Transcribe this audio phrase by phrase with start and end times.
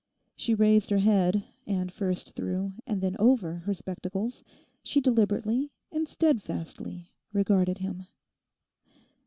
[0.35, 4.43] She raised her head, and first through, and then over her spectacles
[4.81, 8.07] she deliberately and steadfastly regarded him.